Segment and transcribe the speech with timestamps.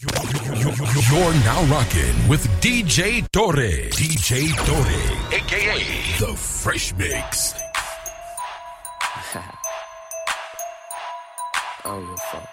[0.00, 3.90] You're now rocking with DJ Torre.
[3.90, 5.78] DJ Torre, aka
[6.20, 7.54] The Fresh Mix.
[11.84, 12.48] Oh, you fuck.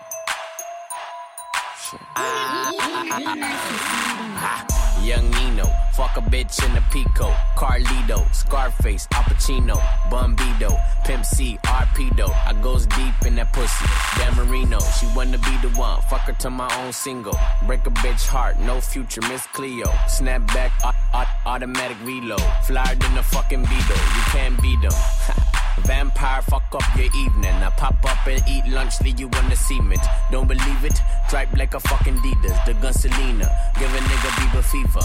[4.65, 4.81] Shit.
[5.03, 7.31] Young Nino, fuck a bitch in a Pico.
[7.55, 9.75] Carlito, Scarface, Al Pacino,
[10.09, 12.29] Bumbido, Pimp C, Arpedo.
[12.45, 13.85] I goes deep in that pussy.
[14.17, 14.33] Dan
[14.99, 16.01] she wanna be the one.
[16.09, 17.37] Fuck her to my own single.
[17.67, 19.91] Break a bitch heart, no future, Miss Cleo.
[20.07, 22.41] Snap back, au- au- automatic reload.
[22.65, 25.45] Flyer than a fucking Beetle, you can't beat them.
[25.85, 27.53] Vampire, fuck up your evening.
[27.53, 30.01] I pop up and eat lunch, leave you on the cement.
[30.31, 30.99] Don't believe it?
[31.29, 32.65] Dripe like a fucking Adidas.
[32.65, 33.49] The gun Selena.
[33.79, 35.01] Give a nigga Bieber fever.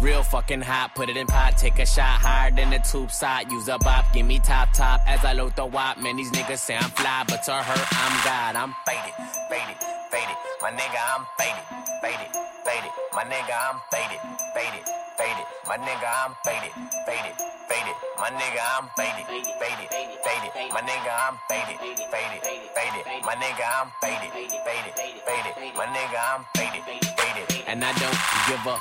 [0.00, 3.52] Real fucking hot, put it in pot, take a shot higher than the tube side.
[3.52, 5.98] Use a bop, give me top top as I load the wop.
[5.98, 8.56] Man, these niggas say I'm fly, but to her, I'm God.
[8.56, 9.12] I'm faded,
[9.50, 9.76] faded,
[10.10, 10.36] faded.
[10.62, 11.64] My nigga, I'm faded,
[12.00, 12.32] faded,
[12.64, 12.92] faded.
[13.12, 14.20] My nigga, I'm faded,
[14.56, 14.84] faded,
[15.18, 15.46] faded.
[15.68, 16.72] My nigga, I'm faded,
[17.04, 17.36] faded,
[17.70, 17.94] faded.
[18.18, 19.88] My nigga, I'm faded, faded,
[20.26, 20.72] faded.
[20.74, 22.42] My nigga, I'm faded, faded,
[22.74, 23.02] faded.
[23.22, 24.30] My nigga, I'm faded,
[24.66, 25.54] faded, faded.
[25.78, 26.82] My nigga, I'm faded,
[27.18, 27.64] faded.
[27.68, 28.76] And I don't give a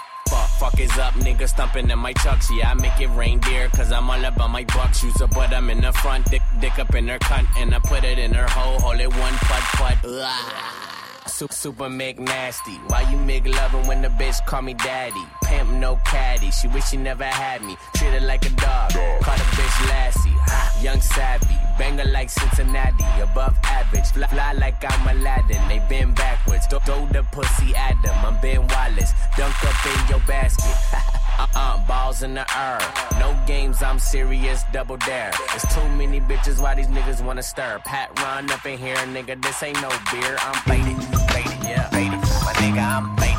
[0.59, 0.79] fuck.
[0.79, 2.49] Is up, nigga stumping in my chucks.
[2.51, 5.03] Yeah, I make it reindeer, cause I'm all about my bucks.
[5.03, 7.79] Use a butt, I'm in the front, dick, dick up in her cunt, and I
[7.79, 9.97] put it in her hole, hold it one putt putt.
[10.05, 10.88] Ugh.
[11.29, 12.77] Super, super McNasty.
[12.89, 15.23] Why you make loving when the bitch call me daddy?
[15.43, 16.49] Pimp no caddy.
[16.51, 17.77] She wish she never had me.
[17.95, 18.91] Treat her like a dog.
[18.91, 20.29] Call the bitch Lassie.
[20.29, 21.55] Ha, Young savvy.
[21.77, 23.05] Banger like Cincinnati.
[23.21, 24.07] Above average.
[24.07, 25.65] Fly, fly like I'm Aladdin.
[25.67, 26.65] They been backwards.
[26.67, 28.25] Throw the pussy at them.
[28.25, 29.13] I'm Ben Wallace.
[29.37, 31.15] Dunk up in your basket.
[31.39, 32.79] Uh-uh, balls in the air.
[33.19, 35.31] No games, I'm serious, double dare.
[35.55, 37.79] It's too many bitches, why these niggas wanna stir?
[37.85, 40.35] Pat run up in here, nigga, this ain't no beer.
[40.41, 40.97] I'm faded,
[41.31, 42.19] faded, yeah, faded.
[42.45, 43.38] My nigga, I'm faded,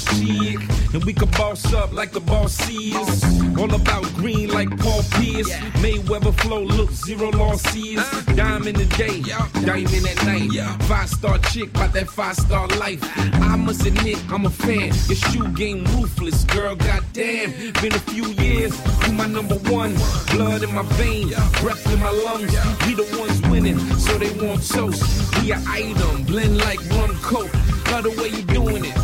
[0.00, 0.58] boss chick.
[0.94, 3.24] And we can boss up like the boss is.
[3.58, 5.50] All about green like Paul Pierce.
[5.82, 8.00] Mayweather flow, look, zero losses.
[8.34, 9.22] Diamond a day,
[9.64, 10.50] diamond at night.
[10.84, 13.00] Five star chick, about that five star life.
[13.16, 14.92] I must admit, I'm a fan.
[15.08, 17.52] Your shoe game ruthless, girl, goddamn.
[17.80, 18.74] Been a few years,
[19.06, 19.94] you my number one.
[20.32, 22.52] Blood in my veins, breath in my lungs.
[22.86, 25.02] We the ones winning, so they want toast.
[25.40, 27.52] We a item, blend like rum coke.
[27.90, 28.99] Love the way you doing it.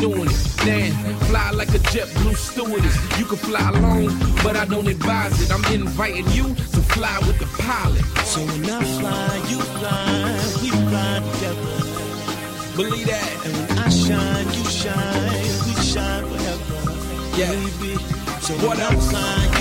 [0.00, 0.56] Doing it.
[0.64, 2.96] Damn, fly like a JetBlue stewardess.
[3.18, 5.50] You can fly alone, but I don't advise it.
[5.52, 8.04] I'm inviting you to fly with the pilot.
[8.24, 11.76] So when I fly, you fly, we fly together.
[12.76, 13.44] Believe that.
[13.44, 16.80] And when I shine, you shine, we shine forever.
[17.36, 17.50] Yeah.
[17.52, 17.96] Baby.
[18.40, 19.10] So What I else?
[19.10, 19.59] fly, fly,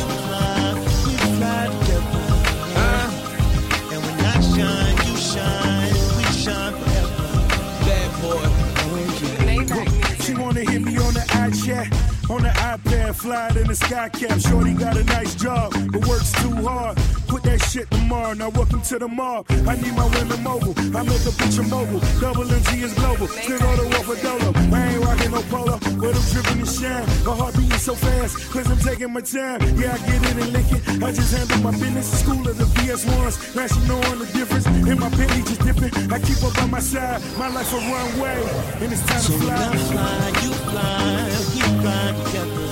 [10.60, 14.40] wanna hit me on the iChat, on the iPad, fly in the sky cap.
[14.40, 16.98] Shorty got a nice job, but works too hard.
[17.40, 18.34] Put that shit tomorrow.
[18.34, 19.46] Now welcome to the mob.
[19.50, 20.76] I need my women mobile.
[20.92, 22.02] I make a picture mobile.
[22.20, 23.28] Double MG is global.
[23.30, 24.52] Still go to war for Dolo.
[24.76, 27.06] I ain't rocking no polo, but I'm dripping and shine.
[27.24, 29.62] My heart beating so fast, cause I'm taking my time.
[29.80, 30.84] Yeah, I get it and lick it.
[31.02, 32.12] I just handle my business.
[32.20, 33.56] School of the VS1s.
[33.56, 34.66] Now she knowing the difference.
[34.68, 35.94] In my penny just dipping.
[36.12, 37.22] I keep her by my side.
[37.40, 38.36] My life a runway.
[38.84, 39.78] And it's time So to fly.
[39.88, 41.24] fly, you fly,
[41.56, 42.68] we fly together.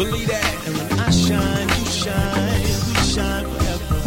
[0.00, 0.56] Believe that.
[0.66, 2.47] And when I shine, you shine,
[3.18, 3.98] shine forever.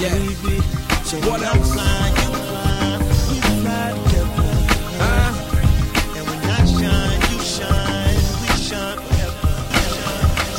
[0.00, 0.14] Yeah.
[0.14, 0.60] Baby.
[1.08, 1.72] So What I else?
[1.72, 2.98] fly, you fly,
[3.30, 4.50] we fly together.
[5.00, 6.16] Huh?
[6.16, 9.50] And when I shine, you shine, we shine forever.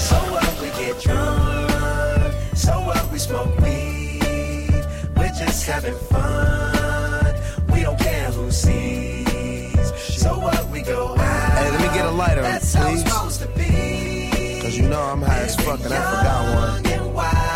[0.07, 4.83] So what we get drunk, so what we smoke weed.
[5.15, 7.35] We're just having fun.
[7.73, 9.93] We don't care who sees.
[10.21, 11.57] So what we go out.
[11.57, 13.11] Hey, let me get a lighter, That's how it's please.
[13.13, 14.59] supposed to be.
[14.61, 16.90] Cause you know I'm high as fuck and I forgot one.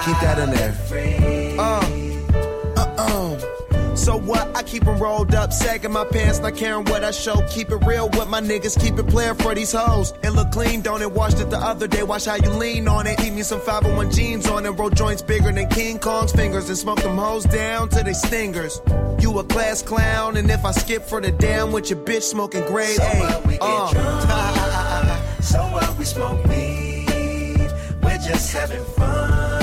[0.07, 0.74] Young and wild Keep that in there.
[0.74, 1.57] free.
[1.57, 3.96] Uh, uh-uh.
[3.96, 4.56] So what?
[4.56, 7.42] I keep them rolled up, sagging my pants, not caring what I show.
[7.50, 10.13] Keep it real with my niggas, keep it playing for these hoes.
[10.22, 11.12] It look clean, don't it?
[11.12, 13.18] Washed it the other day, watch how you lean on it.
[13.18, 16.78] Keep me some 501 jeans on it, roll joints bigger than King Kong's fingers, and
[16.78, 18.81] smoke them hoes down to they stingers.
[19.19, 22.66] You a class clown, and if I skip for the damn with your bitch smoking
[22.68, 23.19] grade So A.
[23.22, 23.92] what we get Uh.
[23.92, 27.72] drunk, so what we smoke weed.
[28.04, 29.55] We're just having fun.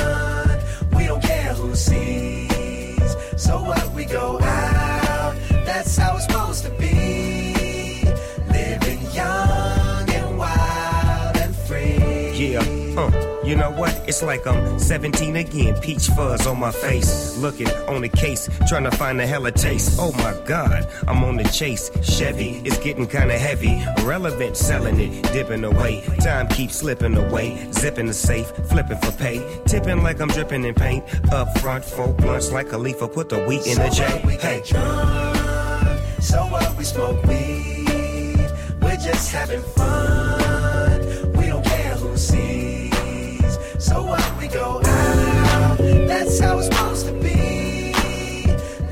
[1.74, 4.41] So what we go
[13.52, 13.92] You know what?
[14.08, 17.36] It's like I'm 17 again, peach fuzz on my face.
[17.36, 19.98] Looking on the case, trying to find a hella taste.
[20.00, 21.90] Oh my god, I'm on the chase.
[22.02, 23.84] Chevy is getting kinda heavy.
[23.98, 26.02] Irrelevant, selling it, dipping away.
[26.20, 27.70] Time keeps slipping away.
[27.72, 29.46] Zipping the safe, flipping for pay.
[29.66, 31.04] Tipping like I'm dripping in paint.
[31.30, 33.00] Up front, four blunts like a leaf.
[33.00, 34.12] Put the wheat in the So J.
[34.14, 34.60] what, we Hey.
[34.60, 36.00] get drunk.
[36.22, 38.50] So what we smoke weed.
[38.80, 40.41] We're just having fun.
[46.42, 48.02] How it's supposed to be.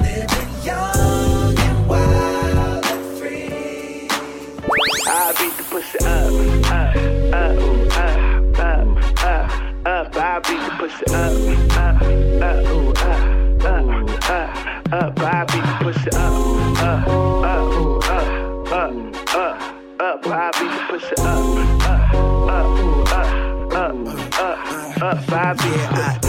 [0.00, 4.08] Living young and wild and free.
[5.06, 6.30] I beat the pussy up,
[6.70, 6.94] up,
[7.34, 7.56] up,
[7.98, 8.18] up,
[8.58, 8.86] up,
[9.24, 9.40] up,
[9.86, 10.16] up.
[10.16, 11.34] I beat the pussy up,
[11.76, 12.02] up,
[12.42, 13.22] up, ooh, up,
[13.64, 13.86] up,
[14.30, 14.48] up,
[14.92, 15.20] up.
[15.20, 16.34] I beat the pussy up,
[16.80, 18.28] up, up, ooh, up,
[18.72, 18.94] up,
[19.34, 19.56] up,
[20.00, 20.26] up.
[20.26, 21.44] I beat the pussy up,
[21.86, 23.30] up, up, ooh, up,
[23.74, 23.94] up,
[24.38, 24.58] up,
[25.02, 25.32] up.
[25.32, 26.20] I beat the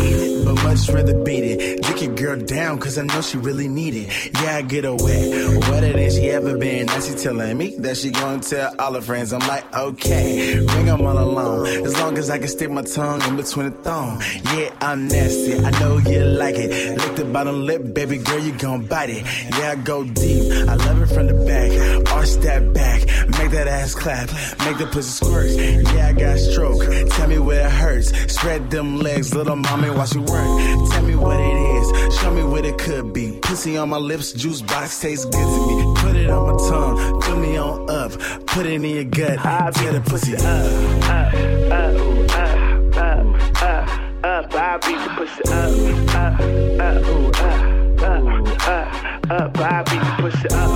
[0.51, 1.80] Yeah, I it, rather beat it.
[2.01, 4.33] Your girl down, cause I know she really need it.
[4.42, 6.88] Yeah, I get her wet, wetter than she ever been.
[6.88, 9.33] Now she telling me that she gonna tell all her friends.
[9.33, 11.68] I'm like, okay, bring them all along.
[11.68, 14.19] As long as I can stick my tongue in between the thong.
[14.56, 16.98] Yeah, I'm nasty, I know you like it.
[16.98, 19.24] Lick the bottom lip, baby girl, you gon' bite it.
[19.59, 22.12] Yeah, I go deep, I love it from the back.
[22.13, 23.06] Arch that back,
[23.38, 24.27] make that ass clap,
[24.65, 25.51] make the pussy squirt.
[25.94, 26.81] Yeah, I got stroke,
[27.12, 28.09] tell me where it hurts.
[28.33, 30.89] Spread them legs, little mommy, watch you work.
[30.92, 33.39] Tell me what it is, show me what it could be.
[33.41, 35.93] Pussy on my lips, juice box tastes good to me.
[35.97, 38.11] Put it on my tongue, fill me on up,
[38.47, 39.39] put it in your gut,
[39.75, 40.41] tear the pussy up.
[40.43, 41.33] up,
[41.71, 41.95] up,
[42.35, 44.53] up, up, up, up.
[44.53, 45.71] I beat the pussy up,
[46.15, 46.39] up,
[46.79, 47.61] up, ooh, up,
[48.01, 48.23] up,
[48.67, 49.57] up, up.
[49.59, 50.69] I beat the pussy up,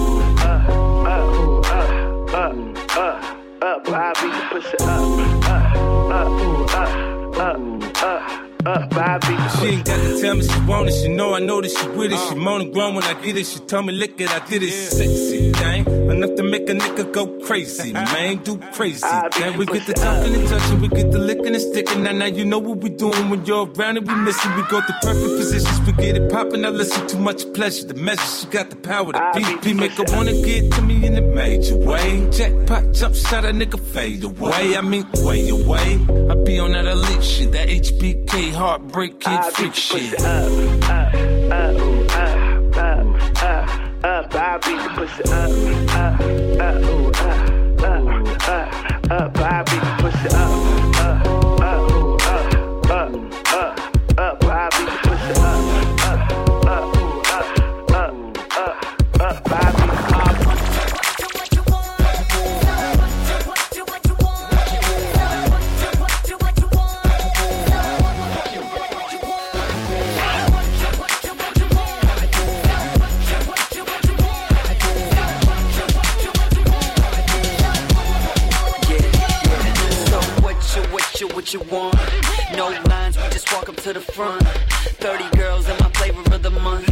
[0.45, 3.17] up, up, ooh, up, up, up,
[3.61, 3.87] up.
[3.87, 4.89] I beat the pussy up,
[5.47, 5.75] up,
[6.11, 6.91] up, ooh, up,
[7.37, 8.93] up, up, up.
[9.59, 10.93] She ain't got to tell me she want it.
[10.93, 12.19] She know I know that she with it.
[12.29, 13.45] She moan and groan when I get it.
[13.45, 14.71] She tell me lick it, I did it.
[14.71, 17.93] Sexy thing, enough to make a nigga go crazy.
[18.13, 19.05] Man, do crazy.
[19.37, 22.03] Then we get the talking and touching, we get the licking and sticking.
[22.03, 24.55] Now, now you know what we doing when you're around and we miss it.
[24.55, 26.65] We go through perfect positions, we get it popping.
[26.65, 27.85] I listen too much pleasure.
[27.87, 29.61] The measure, she got the power to beat.
[29.61, 32.27] Beat make her wanna get to me in a major way.
[32.31, 34.77] Jackpot, jump shot, a nigga fade away.
[34.77, 35.99] I mean, way away.
[36.29, 40.13] I be on that elite shit, that HBK heartbreak kid I freak shit.
[40.21, 40.25] up,
[40.89, 41.13] up,
[41.51, 41.75] up,
[42.15, 44.35] up, up, up, up.
[44.35, 45.51] I beat the pussy up,
[45.91, 46.19] up,
[46.61, 48.07] up, ooh, up, up,
[48.47, 48.71] up,
[49.11, 49.37] up.
[49.37, 50.51] I beat the pussy up,
[50.99, 51.27] up,
[51.61, 53.11] up, ooh, up, up,
[53.53, 54.43] up, up.
[54.45, 55.94] I beat the pussy up,
[81.45, 81.95] what you, want?
[82.55, 84.41] No lines, we just walk up to the front.
[84.97, 86.87] 30 girls in my flavor of the month.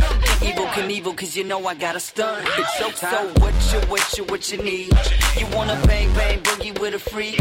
[0.45, 2.47] Evel Knievel, cause you know I got a stunt.
[2.59, 3.09] It's showtime.
[3.09, 4.93] So what you, what you, what you need?
[5.39, 7.37] You wanna bang, bang, boogie with a freak?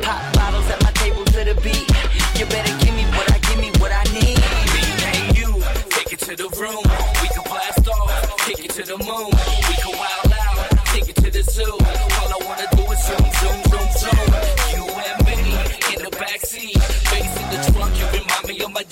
[0.00, 1.90] Pop bottles at my table to the beat.
[2.40, 4.38] You better give me what I, give me what I need.
[4.72, 6.84] Me and you, take it to the room.
[7.20, 9.45] We can blast off, take it to the moon.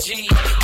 [0.04, 0.63] G.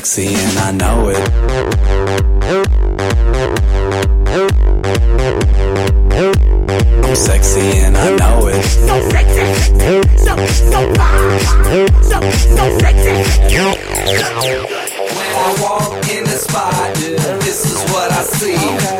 [0.00, 1.18] sexy and I know it.
[7.04, 8.62] I'm sexy and I know it.
[8.62, 9.44] So sexy,
[10.16, 11.40] so so fine,
[12.02, 13.12] so so sexy.
[15.14, 18.54] When I walk in the spot, this is what I see.
[18.54, 18.99] Everybody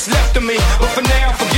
[0.00, 0.56] What's left of me.
[0.78, 1.49] But for now, forget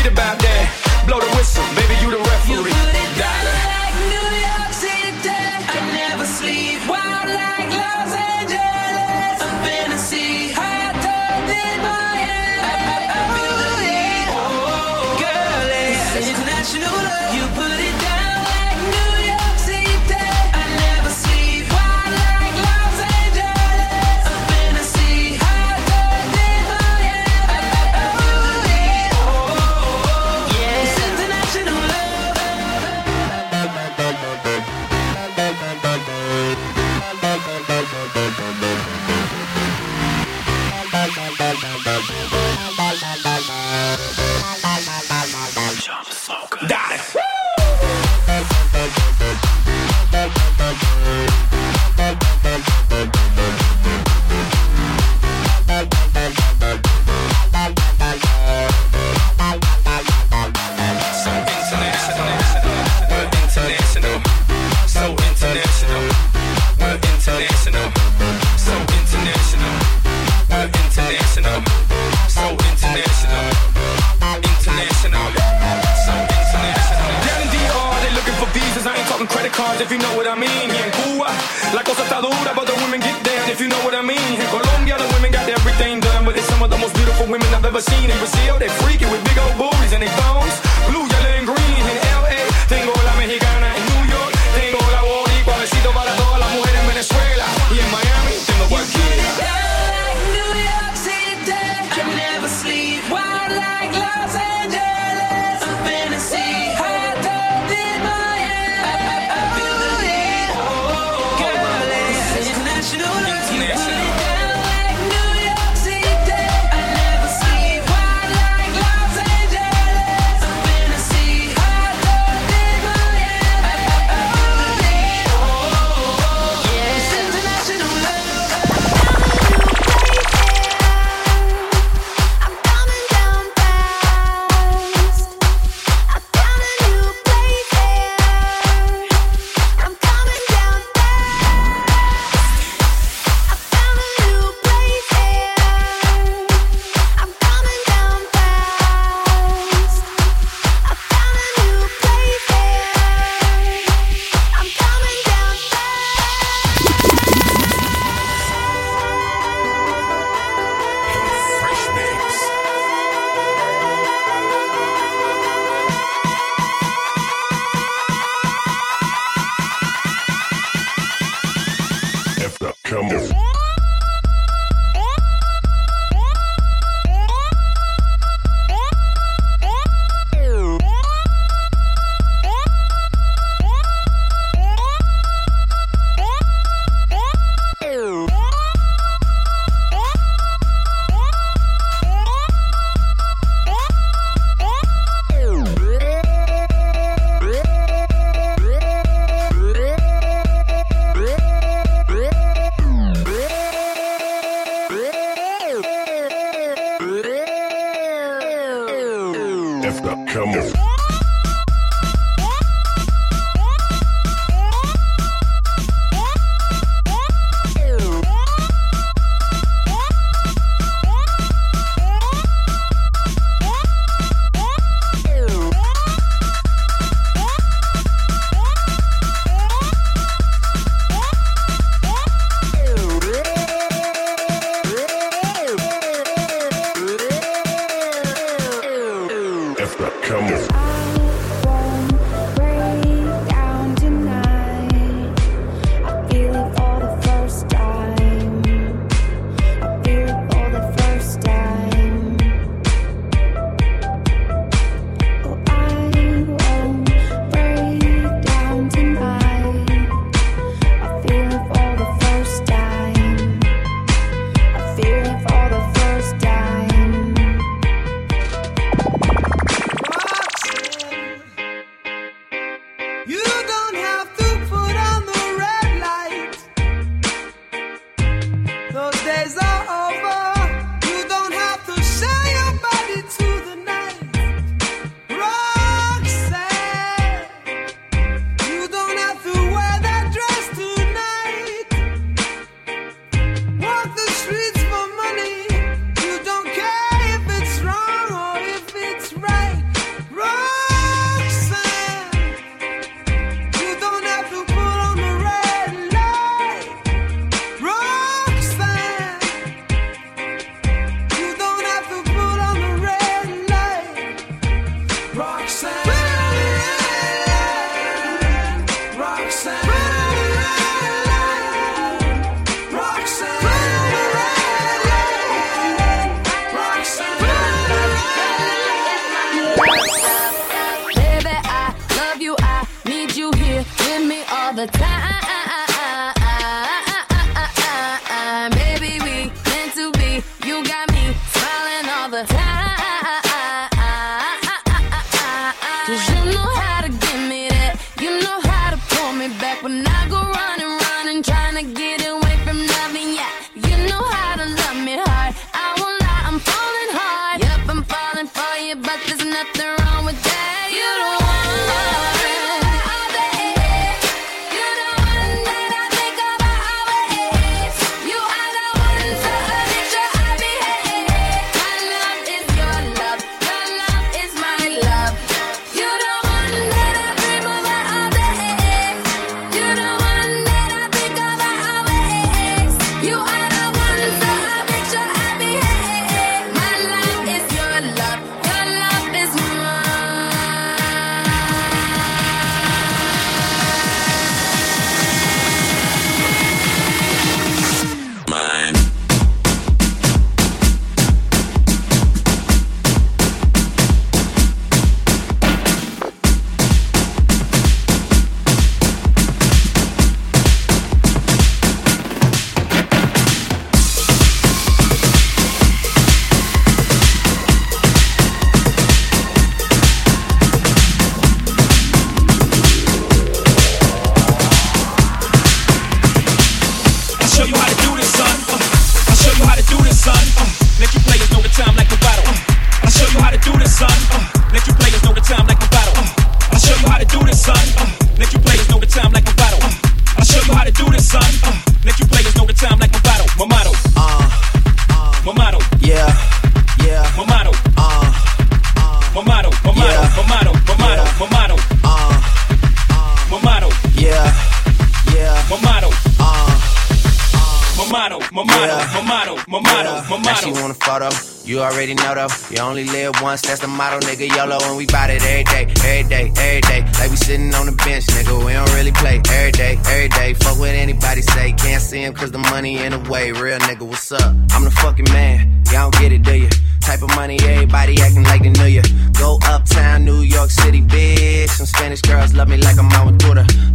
[462.03, 462.75] already know though.
[462.75, 463.63] You only live once.
[463.63, 464.49] That's the motto, nigga.
[464.49, 467.01] YOLO, and we bout it every day, every day, every day.
[467.19, 468.65] Like we sitting on the bench, nigga.
[468.65, 470.55] We don't really play every day, every day.
[470.55, 471.73] Fuck what anybody say.
[471.73, 473.53] Can't see him cause the money in the way.
[473.53, 474.55] Real nigga, what's up?
[474.73, 475.83] I'm the fucking man.
[475.93, 476.69] Y'all don't get it, do you?
[477.03, 479.03] Type of money, everybody acting like they knew you.
[479.39, 481.69] Go uptown, New York City, bitch.
[481.71, 483.43] Some Spanish girls love me like I'm with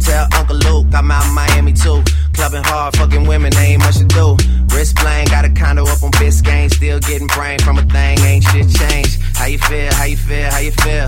[0.04, 2.04] Tell Uncle Luke I'm out in Miami too.
[2.34, 4.38] Clubbing hard, fucking women, ain't much to do.
[4.76, 6.72] Wrist playing, got a condo up on Biscayne.
[6.72, 9.22] Still getting brain from a thing, ain't shit changed.
[9.36, 11.08] How you feel, how you feel, how you feel?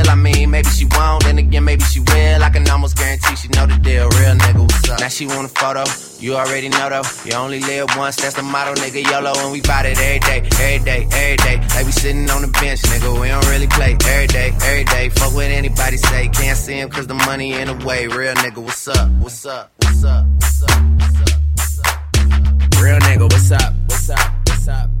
[0.09, 2.43] I mean, maybe she won't, then again, maybe she will.
[2.43, 4.07] I can almost guarantee she know the deal.
[4.09, 4.99] Real nigga, what's up?
[4.99, 5.83] Now she want a photo.
[6.19, 7.01] You already know though.
[7.25, 9.03] You only live once, that's the motto, nigga.
[9.09, 11.57] YOLO, and we bout it every day, every day, every day.
[11.75, 13.19] Like we sitting on the bench, nigga.
[13.19, 15.09] We don't really play every day, every day.
[15.09, 16.29] Fuck what anybody say.
[16.29, 18.07] Can't see him cause the money in the way.
[18.07, 19.09] Real nigga, what's up?
[19.19, 19.71] What's up?
[19.81, 20.25] What's up?
[20.25, 20.69] What's up?
[20.99, 21.39] What's up?
[21.55, 22.81] What's up?
[22.81, 23.73] Real nigga, what's up?
[23.87, 24.31] What's up?
[24.47, 25.00] What's up?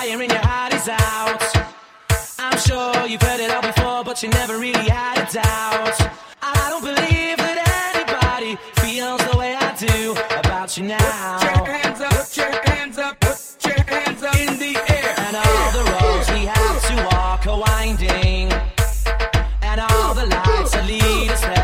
[0.00, 1.42] Fire in your heart is out.
[2.38, 5.98] I'm sure you've heard it all before, but you never really had a doubt.
[6.42, 7.58] I don't believe that
[7.92, 11.38] anybody feels the way I do about you now.
[11.38, 15.14] Put your hands up, put your hands up, put your hands up in the air.
[15.26, 18.52] And all the roads we have to walk are winding.
[19.62, 21.59] And all the lights that lead us there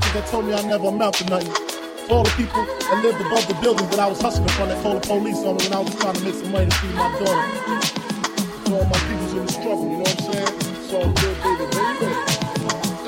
[0.00, 1.52] to that told me I never amount to nothing.
[1.52, 4.82] To all the people that lived above the buildings that I was hustling from that
[4.82, 6.94] called the police on me when I was trying to make some money to feed
[6.94, 7.44] my daughter.
[8.64, 10.52] To all my peoples in the struggle, you know what I'm saying?
[10.80, 12.08] It's all good, baby, baby.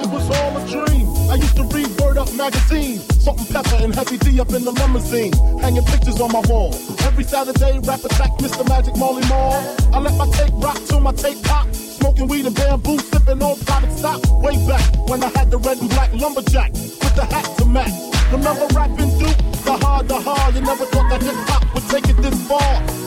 [0.03, 1.07] It was all a dream.
[1.31, 5.33] I used to read Word Up magazine, Salt-N-Pepa and Heavy D up in the limousine,
[5.61, 6.75] hanging pictures on my wall.
[7.09, 8.69] Every Saturday, rap attack, Mr.
[8.69, 9.57] Magic Marley Marl.
[9.93, 11.67] I let my tape rock till my tape pop.
[12.15, 14.23] Smoking weed and bamboo, sipping on private stock.
[14.41, 17.91] Way back when I had the red and black lumberjack with the hat to match.
[18.31, 19.37] Remember Rappin' Duke?
[19.67, 20.55] The hard, the hard.
[20.55, 22.61] You never thought that hip hop would take it this far.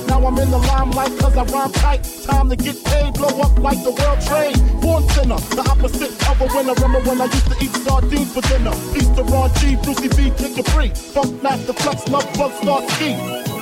[0.07, 2.03] Now I'm in the limelight cause I rhyme tight.
[2.25, 4.59] Time to get paid, blow up like the world trade.
[4.81, 6.73] Born sinner, the opposite of a winner.
[6.75, 8.75] Remember when I used to eat sardines for dinner?
[8.91, 10.89] East to Ron G, Brucie B, Kid Capri.
[11.15, 13.13] Funk Master Flex, Lovebug, Star Ski.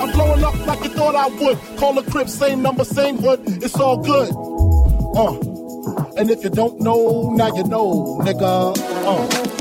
[0.02, 1.56] I'm blowing up like you thought I would.
[1.78, 3.40] Call a crib, same number, same hood.
[3.62, 4.65] It's all good.
[5.16, 5.32] Uh.
[6.18, 8.76] And if you don't know, now you know, nigga.
[9.06, 9.55] Uh.